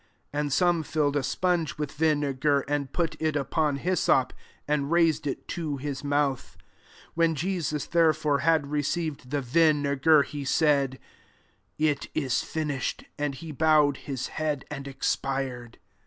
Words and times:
And 0.33 0.51
some 0.51 0.81
filled 0.81 1.15
a 1.15 1.21
sponge 1.21 1.77
with 1.77 1.91
vinegar, 1.91 2.61
and 2.61 2.91
put 2.91 3.15
it 3.21 3.35
upon 3.35 3.75
hyssop, 3.77 4.33
and 4.67 4.89
raised 4.91 5.27
it 5.27 5.47
to 5.49 5.77
his 5.77 6.03
mouth. 6.03 6.57
30 7.09 7.09
When 7.13 7.35
Jesus, 7.35 7.85
therefore, 7.85 8.39
had 8.39 8.71
received 8.71 9.29
the 9.29 9.41
vi 9.41 9.73
negar, 9.73 10.25
he 10.25 10.43
said," 10.43 10.97
It 11.77 12.07
is 12.15 12.41
finished;" 12.41 13.03
and 13.19 13.35
he 13.35 13.51
bowed 13.51 13.99
iiis 14.07 14.29
head, 14.29 14.65
and 14.71 14.87
ex 14.87 15.15
pired. 15.15 15.77